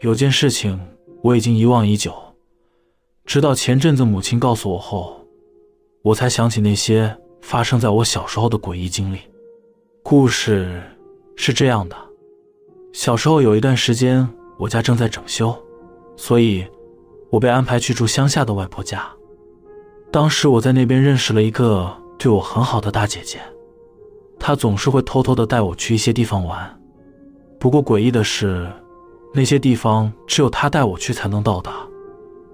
[0.00, 0.78] 有件事情
[1.22, 2.14] 我已经遗忘已久，
[3.24, 5.24] 直到前阵子母亲告诉我后，
[6.02, 9.18] 我才想起那些发生在我小时候的诡异经历。
[10.02, 10.82] 故事
[11.34, 11.96] 是这样的：
[12.92, 15.56] 小时候有一段时间，我家正在整修，
[16.14, 16.66] 所以
[17.30, 19.10] 我被安排去住乡下的外婆家。
[20.12, 23.40] 当时我在那边认识了一个对我很好的大姐姐，
[24.38, 26.78] 她总是会偷偷的带我去一些地方玩。
[27.58, 28.70] 不过诡异的是，
[29.36, 31.86] 那些地方只有他带我去才能到达。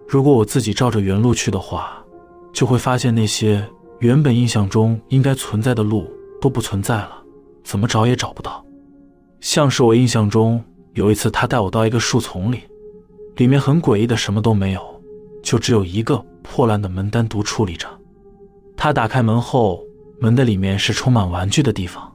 [0.09, 2.05] 如果我自己照着原路去的话，
[2.53, 3.65] 就会发现那些
[4.01, 6.11] 原本印象中应该存在的路
[6.41, 7.13] 都不存在了，
[7.63, 8.65] 怎么找也找不到。
[9.41, 10.61] 像是我印象中
[10.95, 12.63] 有一次，他带我到一个树丛里，
[13.37, 14.83] 里面很诡异的，什么都没有，
[15.41, 16.21] 就只有一个。
[16.45, 17.87] 破烂的门单独矗立着，
[18.77, 19.81] 他打开门后，
[20.19, 22.13] 门的里面是充满玩具的地方。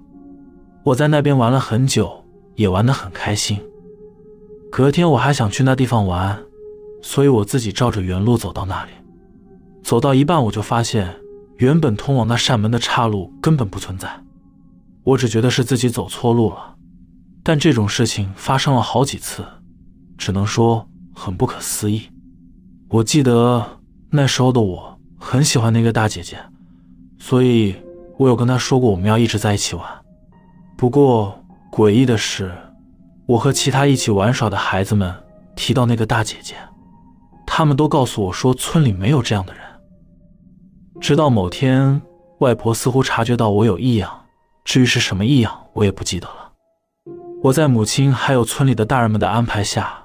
[0.84, 2.12] 我在那边玩了很久，
[2.56, 3.58] 也玩得很开心。
[4.72, 6.38] 隔天我还想去那地方玩，
[7.02, 8.92] 所以我自己照着原路走到那里。
[9.84, 11.16] 走到一半，我就发现
[11.58, 14.09] 原本通往那扇门的岔路根本不存在。
[15.04, 16.76] 我只觉得是自己走错路了，
[17.44, 19.46] 但这种事情发生了好几次，
[20.18, 22.04] 只能说很不可思议。
[22.90, 23.66] 我记得。
[24.09, 26.38] 那时候的我很喜欢那个大姐姐，
[27.20, 27.76] 所以
[28.18, 29.86] 我有跟她说过我们要一直在一起玩。
[30.78, 31.38] 不过
[31.70, 32.50] 诡异的是，
[33.28, 35.14] 我和其他一起玩耍的孩子们
[35.56, 36.56] 提到那个大姐姐，
[37.45, 39.61] 他们都告诉我说村里没有这样的人。
[41.00, 42.02] 直到某天，
[42.39, 44.25] 外婆似乎察觉到我有异样，
[44.64, 46.53] 至于是什么异样，我也不记得了。
[47.44, 50.03] 我在母亲还有村里的大人们的安排下。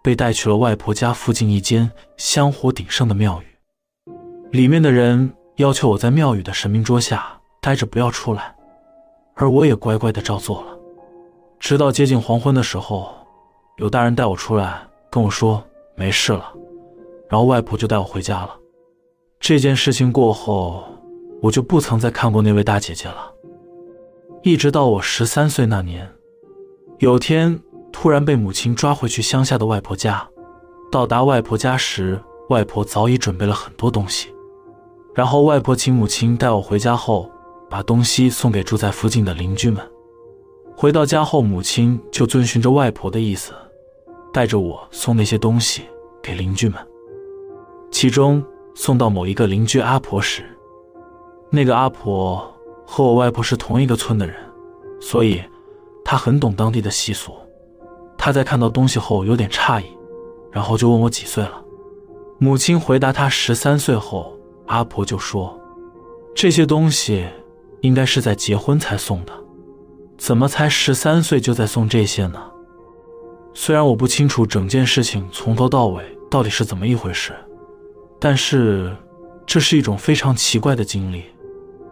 [0.00, 4.10] 被带去了外婆家附近一间香火鼎盛的庙宇，
[4.52, 8.54] 里面的人要求我在庙宇的神明桌下待着，不要出来，
[9.34, 10.77] 而我也乖乖的照做了。
[11.60, 13.14] 直到接近黄昏的时候，
[13.76, 15.62] 有大人带我出来，跟我说
[15.94, 16.52] 没事了，
[17.28, 18.56] 然后外婆就带我回家了。
[19.40, 20.84] 这件事情过后，
[21.42, 23.32] 我就不曾再看过那位大姐姐了，
[24.42, 26.10] 一直到我十三岁那年，
[26.98, 27.60] 有天。
[27.90, 30.24] 突然被母亲抓回去乡下的外婆家。
[30.92, 34.32] 到达外婆家时，外婆早已准备了很多东西。
[35.14, 37.28] 然后外婆请母亲带我回家后，
[37.68, 39.84] 把东西送给住在附近的邻居们。
[40.80, 43.52] 回到家后，母亲就遵循着外婆的意思，
[44.32, 45.82] 带着我送那些东西
[46.22, 46.78] 给邻居们。
[47.90, 48.40] 其中
[48.76, 50.44] 送到某一个邻居阿婆时，
[51.50, 52.48] 那个阿婆
[52.86, 54.36] 和我外婆是同一个村的人，
[55.00, 55.42] 所以
[56.04, 57.32] 她很懂当地的习俗。
[58.16, 59.86] 她在看到东西后有点诧异，
[60.52, 61.60] 然后就问我几岁了。
[62.38, 64.32] 母亲回答她十三岁后，
[64.66, 65.58] 阿婆就说
[66.36, 67.26] ：“这些东西
[67.80, 69.32] 应该是在结婚才送的，
[70.18, 72.42] 怎么才十三岁就在送这些呢？”
[73.54, 77.32] 虽然我不清楚整件事情从头到尾到底是怎么一回事，
[78.20, 78.94] 但是
[79.46, 81.24] 这是一种非常奇怪的经历，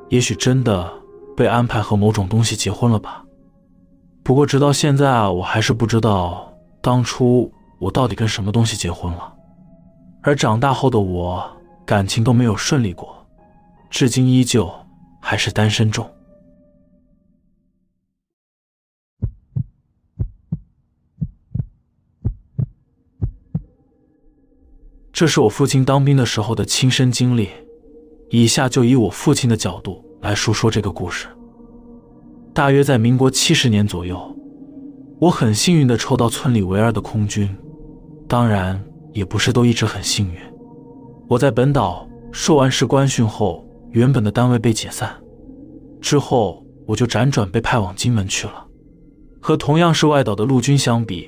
[0.08, 0.92] 也许真的
[1.36, 3.24] 被安排和某种东西结婚了吧。
[4.22, 9.32] 不过，直到现在，我还是不知道当初我到底跟什么东西结婚了。
[10.22, 11.44] 而长大后的我，
[11.84, 13.16] 感情都没有顺利过，
[13.90, 14.72] 至今依旧
[15.20, 16.08] 还是单身中。
[25.16, 27.48] 这是我父亲当兵的时候的亲身经历，
[28.28, 31.26] 以下就以我父亲的角度来述说这个故事。
[32.52, 34.20] 大约在民国七十年左右，
[35.18, 37.48] 我很幸运的抽到村里唯二的空军，
[38.28, 38.78] 当然
[39.14, 40.38] 也不是都一直很幸运。
[41.28, 45.16] 我在本岛受完士官训后，原本的单位被解散，
[45.98, 48.66] 之后我就辗转被派往金门去了。
[49.40, 51.26] 和同样是外岛的陆军相比，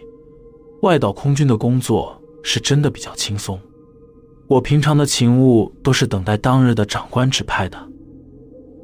[0.83, 3.59] 外岛空军的工作是真的比较轻松。
[4.49, 7.79] 我平常的勤务都是等待当日的长官指派的，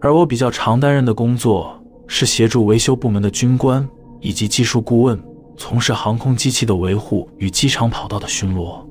[0.01, 1.81] 而我比较常担任的工作。
[2.07, 3.89] 是协助维修部门的军官
[4.21, 5.19] 以及技术顾问
[5.57, 8.87] 从事航空机器的维护与机场跑道的巡逻。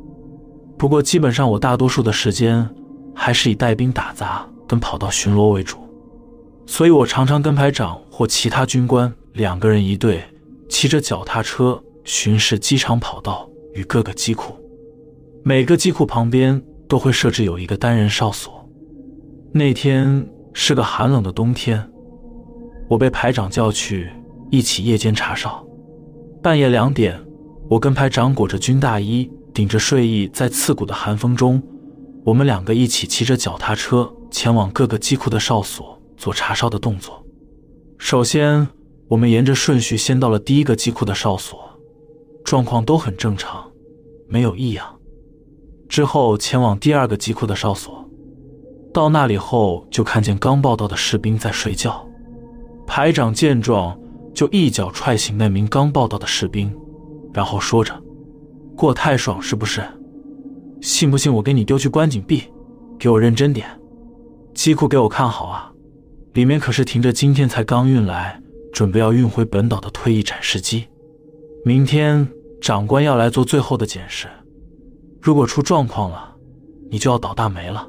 [0.80, 2.68] 不过，基本上我大多数的时间
[3.14, 5.78] 还是以带兵打杂跟跑道巡逻为主，
[6.66, 10.24] 所以我常常跟排长或其他军官两个人一队，
[10.68, 14.56] 骑着脚踏车巡视机场跑道与各个机库。
[15.45, 18.66] 每个机库旁边都会设置有一个单人哨所。
[19.51, 21.86] 那天是个寒冷的冬天。
[22.90, 24.10] 我被排长叫去
[24.50, 25.62] 一起夜间查哨。
[26.42, 27.19] 半夜两点，
[27.69, 31.62] 我跟排长裹着军大衣，顶着睡意，在刺骨的寒风中，
[32.24, 37.22] 我们两个一起骑着脚踏车前往各个机库的哨所做查哨的动作。
[37.98, 38.66] 首先，
[39.10, 41.60] 我们沿着顺序先到了第一个机库的哨所，
[42.45, 43.69] 状况都很正常，
[44.30, 44.86] 没有异样。
[45.94, 48.10] 之后前往第二个机库的哨所，
[48.92, 52.04] 到那里后就看见刚报道的士兵在睡觉。
[52.88, 53.95] 排长见状，
[54.34, 56.75] 就一脚踹醒那名刚报道的士兵，
[57.31, 57.94] 然后说着
[58.75, 59.84] ：“过太爽是不是？
[60.81, 62.42] 信不信我给你丢去关禁闭？
[62.98, 63.68] 给我认真点！
[64.56, 65.72] 机库给我看好啊，
[66.34, 68.42] 里面可是停着今天才刚运来、
[68.74, 70.88] 准备要运回本岛的退役展示机。
[71.63, 72.28] 明天
[72.60, 74.28] 长官要来做最后的检视，
[75.24, 76.36] 如果出状况了，
[76.92, 77.88] 你就要倒大霉了。”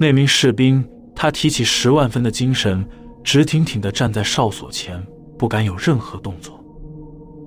[0.00, 0.82] 那名士兵
[1.14, 2.84] 他提起十万分的精神。
[3.26, 5.04] 直挺挺地站在哨所前，
[5.36, 6.64] 不敢有任何动作。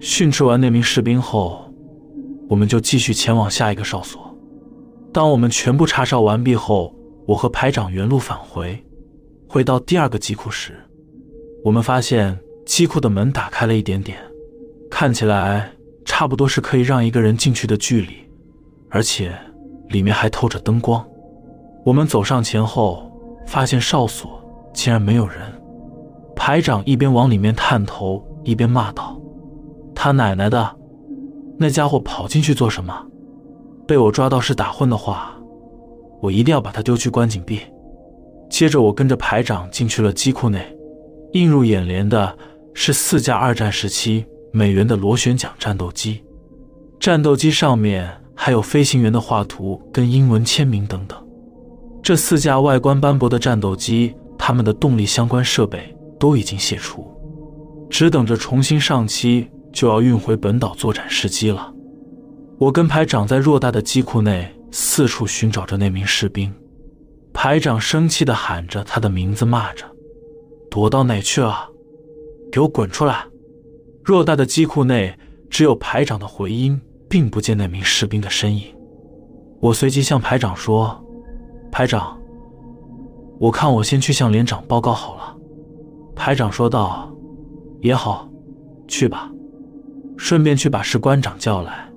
[0.02, 1.74] 训斥完那名士兵后，
[2.50, 4.38] 我们就继续前往下一个哨所。
[5.14, 6.94] 当我们全部查哨完毕后，
[7.26, 8.78] 我和排长原路返回。
[9.48, 10.74] 回到第二个机库时，
[11.64, 14.20] 我们发现机库的门打开了一点点，
[14.92, 15.72] 看起来
[16.04, 18.10] 差不多是可以让一个人进去的距离，
[18.90, 19.34] 而且
[19.90, 21.06] 里面还透着灯光。
[21.86, 23.12] 我们走上前后，
[23.48, 24.42] 发现哨所
[24.74, 25.40] 竟然没有人。
[26.36, 29.20] 排长一边往里面探头，一边骂道
[29.94, 30.76] ：“他奶奶的，
[31.58, 33.06] 那家伙跑进去做什么？
[33.86, 35.34] 被我抓到是打混的话，
[36.22, 37.60] 我一定要把他丢去关禁闭。”
[38.50, 40.76] 接着，我跟着排长进去了机库内，
[41.34, 42.36] 映入眼帘的
[42.74, 46.24] 是四架二战时期美元的螺旋桨战斗机，
[47.00, 48.10] 战斗机上面
[48.42, 51.22] 还有飞行员的画图跟英文签名等等。
[52.02, 55.94] 这四架外观斑驳的战斗机，他们的动力相关设备。
[56.20, 57.08] 都已经卸除，
[57.90, 61.74] 只等着重新上漆，就要运回本岛作展示机了。
[62.58, 66.54] 我跟排长在偌大的机库内四处寻找着那名士兵，
[67.32, 69.86] 排长生气地喊着他的名字，骂着
[70.70, 71.70] ：“躲到哪去了？
[72.52, 73.26] 给我滚出来！”
[74.04, 75.18] 偌大的机库内
[75.50, 78.64] 只有排长的回音，并不见那名士兵的身影。
[79.60, 81.04] 我随即向排长说
[81.72, 82.18] ：“排长，
[83.40, 85.36] 我看我先去向连长报告好了。”
[86.16, 87.12] 排长说道
[87.82, 88.30] ：“也好，
[88.88, 89.32] 去吧，
[90.18, 91.90] 顺便去把士官长叫来。”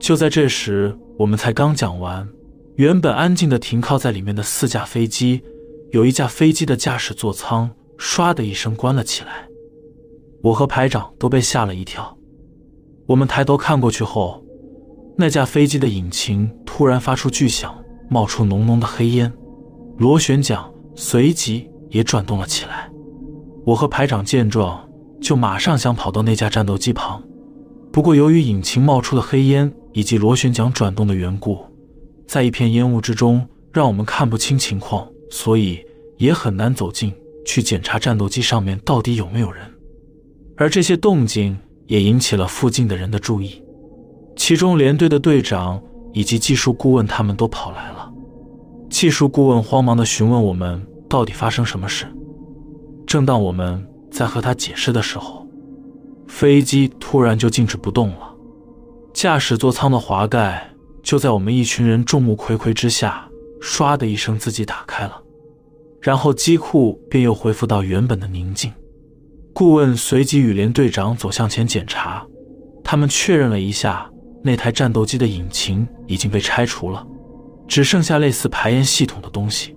[0.00, 2.28] 就在这时，我们才刚讲完，
[2.76, 5.42] 原本安静的停靠在里面的四架飞机，
[5.90, 9.46] 有一架飞机的驾驶座舱唰的一声关了起来，
[10.42, 12.16] 我和排长都被吓了一跳。
[13.10, 14.40] 我们抬头看过去后，
[15.16, 17.76] 那架飞机的引擎突然发出巨响，
[18.08, 19.32] 冒出浓浓的黑烟，
[19.98, 20.64] 螺旋桨
[20.94, 22.88] 随即也转动了起来。
[23.66, 24.88] 我和排长见状，
[25.20, 27.20] 就马上想跑到那架战斗机旁，
[27.90, 31.58] 不过由于引擎冒出的黑烟以及螺旋桨转动的缘故，
[32.28, 35.84] 在一片烟雾之中，让我们看不清情况，所以
[36.16, 37.12] 也很难走近
[37.44, 39.64] 去检查战斗机上面到底有没有人。
[40.56, 41.58] 而这些动静
[41.90, 43.60] 也引起了附近的人的注意，
[44.36, 45.82] 其中连队的队长
[46.12, 48.08] 以及技术顾问他们都跑来了。
[48.88, 52.06] 技术顾问慌忙地询问我们到底发生什么事。
[53.08, 55.44] 正当我们在和他解释的时候，
[56.28, 58.36] 飞机突然就静止不动了，
[59.12, 60.70] 驾驶座舱的滑盖
[61.02, 63.28] 就在我们一群人众目睽睽之下，
[63.60, 65.20] 唰的一声自己打开了，
[66.00, 68.72] 然后机库便又恢复到原本的宁静。
[69.60, 72.26] 顾问随即与连队长走向前检查，
[72.82, 74.10] 他们确认了一下，
[74.42, 77.06] 那台战斗机的引擎已经被拆除了，
[77.68, 79.76] 只剩下类似排烟系统的东西。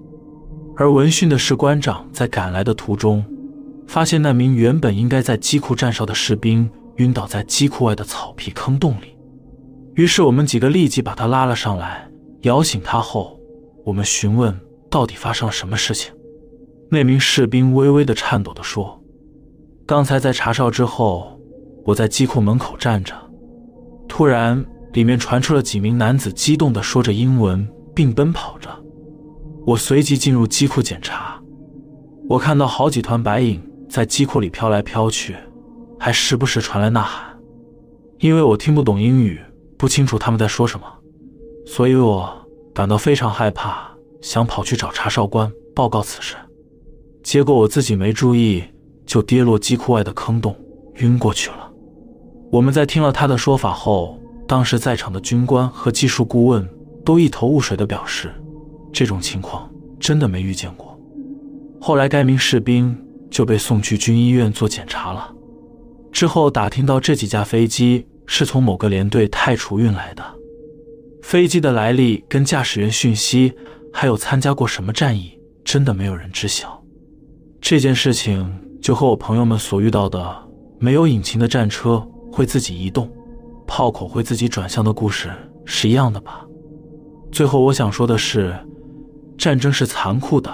[0.78, 3.26] 而闻讯的士官长在赶来的途中，
[3.86, 9.18] 发现那名原本应该在机库站哨的士兵晕倒在机库外的草皮坑洞里。
[9.96, 12.10] 于是我们几个立即把他拉了上来，
[12.44, 13.38] 摇醒他后，
[13.84, 14.58] 我们询问
[14.90, 16.14] 到底发生了什么事情。
[16.90, 18.98] 那名士兵微微的颤抖地说
[19.86, 21.38] ：“刚才在查哨之后，
[21.84, 23.14] 我在机库门口站着，
[24.08, 24.64] 突然
[24.94, 28.70] 里面传出了几名男子激动地说着英文，并奔跑着。”
[29.68, 31.42] 我随即进入机库检查，
[32.30, 35.36] 我看到好几团白影在机库里飘来飘去，
[36.00, 37.38] 还时不时传来呐喊。
[38.20, 39.40] 因为我听不懂英语，
[39.78, 40.86] 不清楚他们在说什么，
[41.66, 42.30] 所以我
[42.74, 43.90] 感到非常害怕，
[44.22, 46.36] 想跑去找查哨官报告此事。
[47.22, 48.64] 结果我自己没注意，
[49.06, 50.56] 就跌落机库外的坑洞，
[50.96, 51.72] 晕过去了。
[52.52, 56.68] 我们在听了他的说法后，当时在场的军官和技术顾问
[57.04, 58.34] 都一头雾水的表示。
[58.94, 59.68] 这种情况
[60.00, 60.96] 真的没遇见过。
[61.82, 62.96] 后来，该名士兵
[63.32, 65.34] 就被送去军医院做检查了。
[66.12, 70.24] 之后打听到这几架飞机是从某个连队太除运来的，
[71.24, 73.52] 飞机的来历跟驾驶员讯息，
[73.92, 76.80] 还有参加过什么战役，真的没有人知晓。
[77.60, 78.48] 这件事情
[78.84, 83.10] 就和我朋友们所遇到的没有引擎的战车会自己移动，
[83.66, 85.32] 炮口会自己转向的故事
[85.64, 86.46] 是一样的吧。
[87.32, 88.54] 最后，我想说的是，
[89.38, 90.52] 战争是残酷的，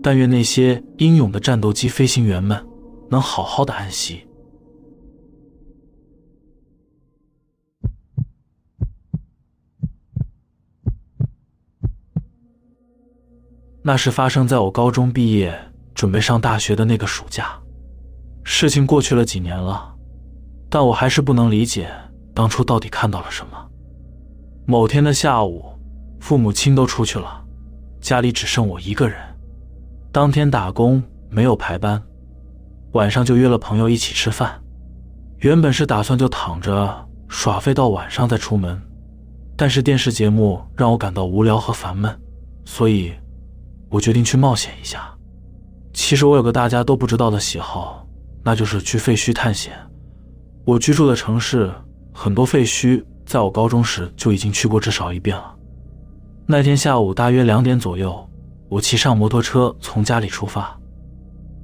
[0.00, 2.64] 但愿那些英勇的战斗机飞行员们
[3.10, 4.24] 能好好的安息。
[13.82, 15.58] 那是发生在我高中毕业、
[15.98, 17.58] 准备上大学的那个暑假。
[18.44, 19.96] 事情过去了几年了，
[20.70, 21.90] 但我还是不能理解
[22.32, 23.68] 当初到底看到了什么。
[24.64, 25.64] 某天的下午，
[26.20, 27.44] 父母亲都出去了，
[28.00, 29.18] 家里只剩我一个人。
[30.12, 32.00] 当天打工没有排班，
[32.92, 34.62] 晚上就约了朋友一起吃饭。
[35.38, 38.80] 原本是打算就躺着耍废到晚上再出门，
[39.56, 42.16] 但是电视节目让我感到无聊和烦闷，
[42.64, 43.12] 所以。
[43.90, 45.17] 我决定去冒险一下。
[45.98, 48.06] 其实我有个大家都不知道的喜好，
[48.44, 49.72] 那就是去废墟探险。
[50.64, 51.72] 我居住的城市
[52.14, 55.56] 很多废墟，在我高中时就已经去过至少一遍了。
[56.46, 58.16] 那天下午大约两点左右，
[58.68, 60.78] 我骑上摩托车从家里出发。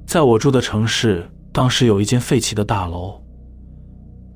[0.05, 3.23] 在我住的城市，当时有一间废弃的大楼。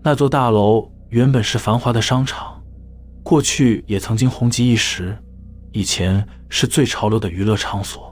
[0.01, 2.63] 那座大楼原本是繁华的商场，
[3.21, 5.15] 过去也曾经红极一时。
[5.73, 8.08] 以前是最潮流的娱乐场所，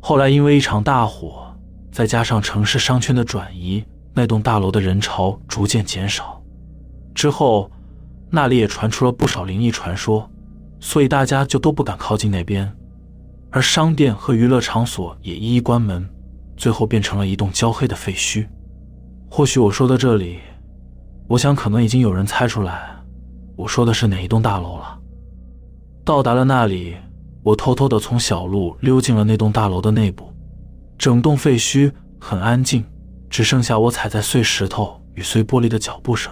[0.00, 1.54] 后来因为一场大火，
[1.90, 6.42] 再加上城市商圈的转移，那栋大楼的人潮逐渐减少。
[7.14, 7.70] 之后，
[8.30, 10.30] 那里也传出了不少灵异传说，
[10.80, 12.72] 所以大家就都不敢靠近那边，
[13.50, 16.08] 而商店和娱乐场所也一一关门，
[16.56, 18.46] 最后变成了一栋焦黑的废墟。
[19.28, 20.38] 或许我说到这里，
[21.26, 22.96] 我想可能已经有人猜出来，
[23.56, 24.98] 我说的是哪一栋大楼了。
[26.04, 26.96] 到达了那里，
[27.48, 30.30] 我偷偷地从小路溜进了那栋大楼的内部。
[30.98, 31.90] 整栋废墟
[32.20, 32.84] 很安静，
[33.30, 36.30] 只剩下我踩在碎石头与碎玻璃的脚步声。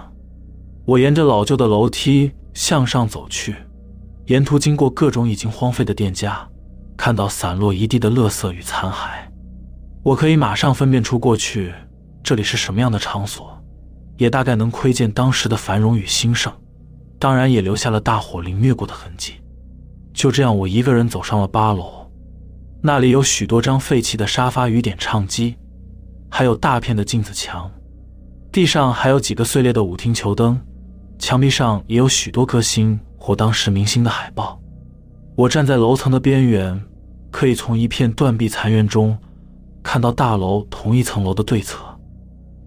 [0.85, 3.57] 我沿着老旧的楼梯向上走去，
[4.27, 6.47] 沿途经过各种已经荒废的店家，
[6.99, 9.17] 看到散落一地的垃圾与残骸。
[10.03, 11.73] 我可以马上分辨出过去
[12.23, 13.59] 这里是什么样的场所，
[14.19, 16.53] 也大概能窥见当时的繁荣与兴盛，
[17.19, 19.37] 当然也留下了大火凌虐过的痕迹。
[20.17, 22.11] 就这样，我一个人走上了八楼，
[22.81, 25.57] 那里有许多张废弃的沙发与点唱机，
[26.31, 27.71] 还有大片的镜子墙，
[28.51, 30.59] 地上还有几个碎裂的舞厅球灯，
[31.19, 34.59] 墙壁上也有许多歌星或当时明星的海报。
[35.37, 36.83] 我站在楼层的边缘，
[37.31, 39.19] 可以从一片断壁残垣中
[39.83, 41.85] 看到大楼同一层楼的对侧。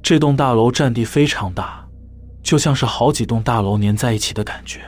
[0.04, 1.84] 这栋大楼占地非常大，
[2.44, 4.82] 就像是好几栋大楼连在一起的感觉。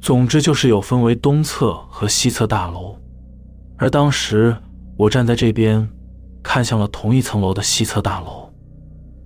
[0.00, 2.96] 总之就是有分为东侧和西侧大楼，
[3.76, 4.56] 而当时
[4.96, 5.88] 我站在这边，
[6.42, 8.48] 看向了同一层楼的西侧大楼。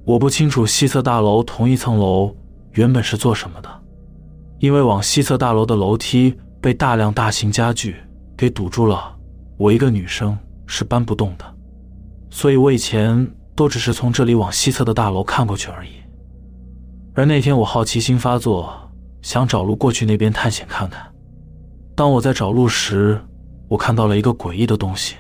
[0.07, 2.35] 我不清楚西侧大楼同一层楼
[2.73, 3.69] 原本是做什么的，
[4.59, 7.97] 因为往西侧大楼的楼梯被大量大型家具
[8.37, 9.15] 给堵住了，
[9.59, 10.37] 我一个女生
[10.67, 11.45] 是搬不动的，
[12.31, 15.91] 所以我以前都只是从这里往西侧的大楼看过去而已。
[17.15, 18.90] 而那天我好奇心发作。
[19.23, 21.07] 想找路过去那边探险看看。
[21.95, 23.21] 当我在找路时，
[23.69, 25.17] 我看到了一个诡异的东西。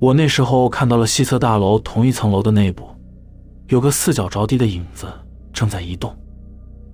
[0.00, 2.86] 我那时候看到了西侧大楼同一层楼的内部，
[3.68, 5.06] 有个四脚着地的影子
[5.52, 6.14] 正在移动。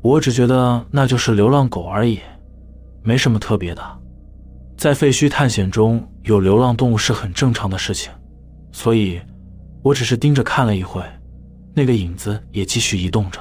[0.03, 2.21] 我只觉得那就是流浪狗而已，
[3.03, 3.83] 没什么特别的。
[4.77, 8.13] 在废墟探险中有流浪动物是很正常的事情，
[8.71, 9.21] 所以
[9.83, 11.03] 我只是盯着看了一会，
[11.75, 13.41] 那个影子也继续移动着。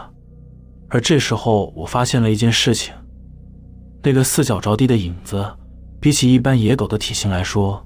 [0.90, 2.94] 而这时候，我发现了一件事情：
[4.04, 5.46] 那个四脚着地的影子，
[6.00, 7.86] 比起一般野狗的体型来说，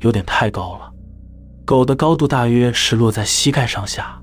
[0.00, 0.92] 有点太高了。
[1.64, 4.22] 狗的高度大约是落在膝盖上下，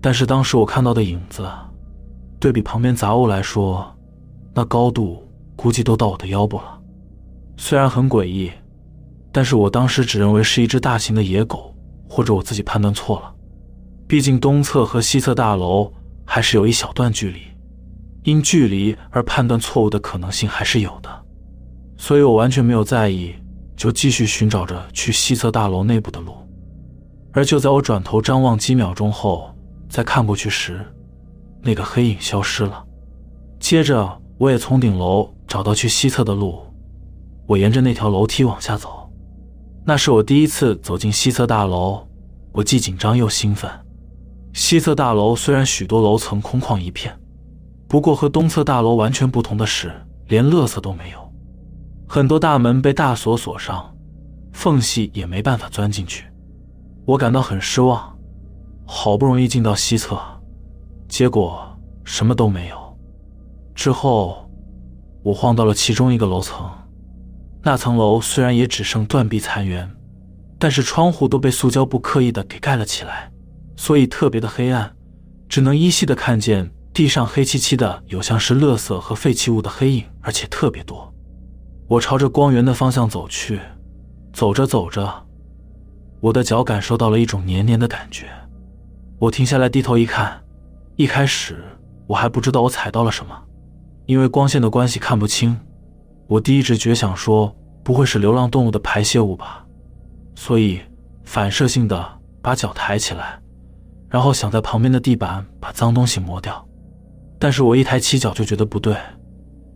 [0.00, 1.48] 但是当时我看到的影子，
[2.38, 3.92] 对比旁边杂物来说，
[4.54, 6.78] 那高度估计都到我的腰部了。
[7.56, 8.52] 虽然很诡异，
[9.32, 11.74] 但是我当时只认为是一只大型的野狗，
[12.08, 13.34] 或者我自己判断错了。
[14.06, 15.92] 毕竟东侧和西侧大楼
[16.24, 17.40] 还是有一小段距离。
[18.24, 21.08] 因距离而判断错误的可能性还是有的，
[21.96, 23.34] 所以我完全没有在意，
[23.76, 26.34] 就继续寻找着去西侧大楼内部的路。
[27.32, 29.54] 而就在我转头张望几秒钟后，
[29.88, 30.84] 再看过去时，
[31.62, 32.84] 那个黑影消失了。
[33.60, 36.60] 接着，我也从顶楼找到去西侧的路，
[37.46, 39.08] 我沿着那条楼梯往下走。
[39.86, 42.06] 那是我第一次走进西侧大楼，
[42.52, 43.70] 我既紧张又兴奋。
[44.52, 47.16] 西侧大楼虽然许多楼层空旷一片。
[47.88, 49.90] 不过和东侧大楼完全不同的是，
[50.26, 51.32] 连垃圾都没有，
[52.06, 53.96] 很多大门被大锁锁上，
[54.52, 56.26] 缝隙也没办法钻进去。
[57.06, 58.14] 我感到很失望，
[58.86, 60.20] 好不容易进到西侧，
[61.08, 61.66] 结果
[62.04, 62.98] 什么都没有，
[63.74, 64.46] 之后，
[65.22, 66.70] 我晃到了其中一个楼层。
[67.62, 69.88] 那层楼虽然也只剩断壁残垣，
[70.58, 73.32] 但是窗户都被塑胶布刻意的给盖了起来，
[73.76, 74.94] 所以特别的黑暗，
[75.48, 81.14] 只能依稀的看见地上黑漆漆的，有像是垃圾和废弃物的黑影，而且特别多。
[81.86, 83.60] 我朝着光源的方向走去，
[84.32, 85.08] 走着走着，
[86.18, 88.26] 我的脚感受到了一种黏黏的感觉。
[89.20, 90.42] 我停下来低头一看，
[90.96, 91.62] 一开始
[92.08, 93.44] 我还不知道我踩到了什么。
[94.06, 95.56] 因为光线的关系看不清，
[96.26, 99.64] 我第一直觉想说不会是流浪动物的排泄物吧，
[100.34, 100.80] 所以
[101.22, 103.40] 反射性的把脚抬起来，
[104.08, 106.64] 然后想在旁边的地板把脏东西抹掉。
[107.38, 108.96] 但是我一抬起脚就觉得不对，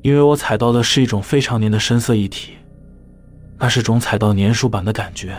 [0.03, 2.53] 因为我踩到的是一种非常黏的深色液体，
[3.59, 5.37] 那是种踩到粘鼠板的感觉，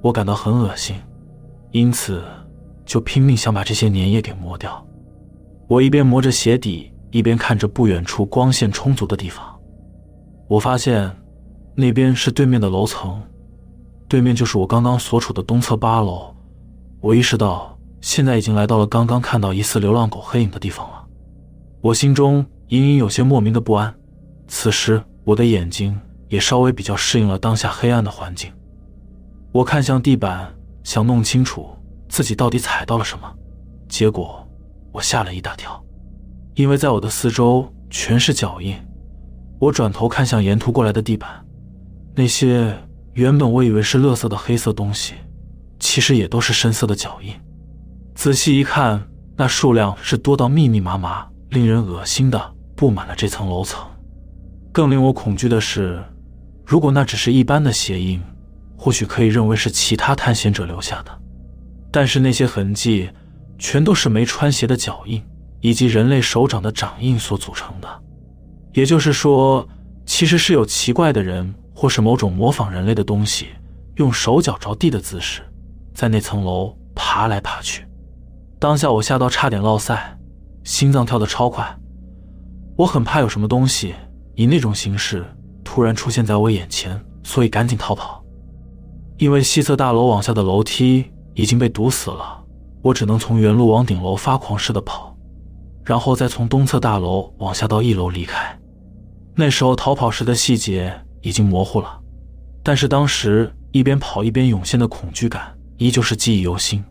[0.00, 0.96] 我感到很恶心，
[1.70, 2.24] 因此
[2.84, 4.86] 就拼命想把这些粘液给磨掉。
[5.68, 6.92] 我一边磨着鞋底。
[7.12, 9.42] 一边看着不远处光线充足的地方，
[10.48, 11.10] 我发现
[11.74, 13.22] 那边是对面的楼层，
[14.06, 16.34] 对面就是我刚刚所处的东侧八楼。
[17.00, 21.05] 我意识到现在已经来到了刚刚看到疑似流浪狗黑影的地方了，
[21.86, 23.94] 我心中隐隐有些莫名的不安。
[24.48, 25.96] 此时，我的眼睛
[26.28, 28.52] 也稍微比较适应了当下黑暗的环境。
[29.52, 30.52] 我看向地板，
[30.82, 31.68] 想弄清楚
[32.08, 33.32] 自己到底踩到了什么，
[33.88, 34.44] 结果
[34.90, 35.80] 我吓了一大跳。
[36.56, 38.74] 因为在我的四周全是脚印，
[39.60, 41.46] 我转头看向沿途过来的地板，
[42.16, 42.76] 那些
[43.12, 45.14] 原本我以为是垃圾的黑色东西，
[45.78, 47.32] 其实也都是深色的脚印。
[48.16, 53.82] 仔细一看，那数量是多到密密麻麻，令人恶心的布满了这层楼层。
[54.72, 56.04] 更令我恐惧的是，
[56.64, 58.22] 如果那只是一般的鞋印，
[58.76, 61.10] 或许可以认为是其他探险者留下的，
[61.90, 63.08] 但是那些痕迹
[63.58, 65.22] 全都是没穿鞋的脚印。
[65.62, 67.88] 以及人类手掌的掌印所组成的，
[68.74, 69.66] 也就是说，
[70.04, 73.48] 其实是有奇怪的人，或是某种模仿人类的东西，
[73.96, 75.40] 用手脚着地的姿势，
[75.92, 77.84] 在那层楼爬来爬去。
[78.60, 79.98] 当下我吓到差点落塞，
[80.66, 81.64] 心脏跳得超快。
[82.76, 83.94] 我很怕有什么东西
[84.34, 85.24] 以那种形式
[85.62, 88.20] 突然出现在我眼前，所以赶紧逃跑。
[89.16, 92.44] 因为西侧大楼往下的楼梯已经被堵死了，
[92.82, 95.16] 我只能从原路往顶楼发狂似的跑。
[95.84, 98.58] 然后再从东侧大楼往下到一楼离开。
[99.36, 102.00] 那时候逃跑时的细节已经模糊了，
[102.64, 106.84] 但是当时一边跑一边涌现的恐惧感依旧是记忆犹新。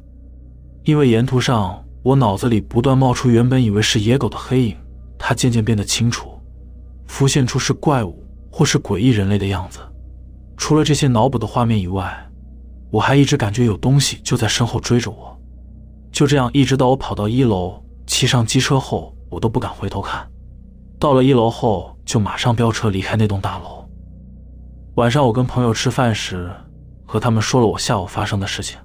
[0.85, 4.77] 因为沿途上我脑子里不断冒出原本以为是野狗的黑影，
[5.17, 6.39] 它渐渐变得清楚，
[7.07, 9.79] 浮现出是怪物或是诡异人类的样子。
[10.55, 12.15] 除了这些脑补的画面以外，
[12.91, 15.35] 我还一直感觉有东西就在身后追着我。
[16.11, 17.83] 就这样，一直到我跑到一楼。
[18.05, 20.29] 骑上机车后，我都不敢回头看。
[20.99, 23.83] 到了一楼后，就马上飙车离开那栋大楼。
[24.93, 26.51] 晚上我跟朋友吃饭时，
[27.03, 28.77] 和他们说了我下午发生的事情。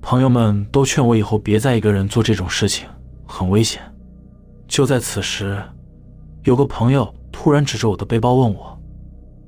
[0.00, 2.88] 朋友们都劝我以后别再一个人做这种事情，
[3.26, 3.82] 很危险。
[4.66, 5.62] 就在此时，
[6.44, 8.78] 有个朋友突然指着我的背包问我：“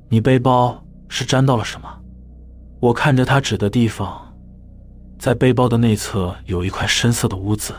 [0.08, 1.88] 你背包是沾到了什么？”
[2.80, 4.34] 我看着他指的地方，
[5.18, 7.72] 在背包的内侧有一块深色的污渍。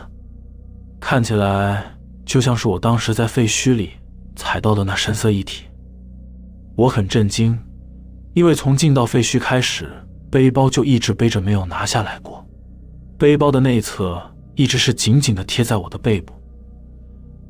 [1.00, 1.84] 看起来
[2.24, 3.90] 就像是我当时在废墟里
[4.36, 5.64] 踩到的那深色液体。
[6.76, 7.58] 我很震惊，
[8.34, 9.90] 因为从进到废墟开始，
[10.30, 12.41] 背包就一直背着没有拿下来过。
[13.22, 14.20] 背包的内侧
[14.56, 16.34] 一直是紧紧的贴在我的背部，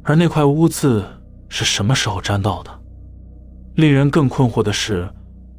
[0.02, 1.02] 而那块污渍
[1.48, 2.70] 是什么时候沾到的？
[3.76, 5.08] 令人更困惑的是，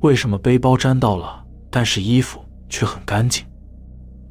[0.01, 3.43] 为什么背包沾到了，但是衣服却很干净？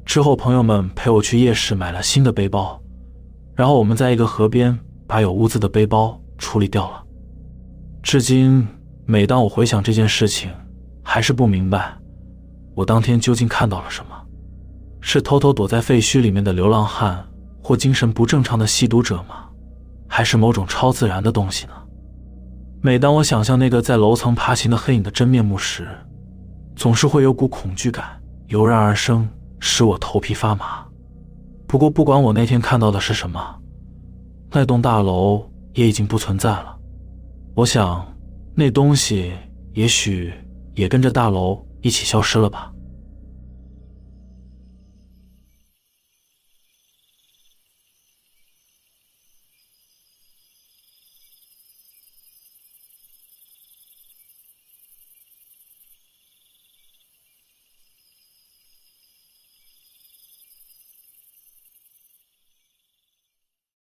[0.05, 2.81] 之后，朋友们陪我去夜市买了新的背包。
[3.53, 7.03] 然后我们在一个河边把有污渍的背包处理掉了。
[8.01, 8.65] 至今，
[9.05, 10.49] 每当我回想这件事情，
[11.03, 11.93] 还是不明白，
[12.73, 14.12] 我当天究竟看到了什么？
[15.05, 17.27] 是偷偷躲在废墟里面的流浪汉，
[17.61, 19.49] 或精神不正常的吸毒者吗？
[20.07, 21.73] 还是某种超自然的东西呢？
[22.81, 25.85] 每当我想象那个在楼层爬行的黑影的真面目时，
[26.73, 28.05] 总是会有股恐惧感
[28.47, 29.27] 油然而生，
[29.59, 30.85] 使我头皮发麻。
[31.67, 33.39] 不过，不管我那天看到的是什么，
[34.51, 36.77] 那栋大楼也已经不存在了。
[37.55, 38.07] 我想，
[38.55, 39.33] 那东西
[39.73, 40.33] 也许
[40.75, 42.72] 也跟着大楼一起消失了吧。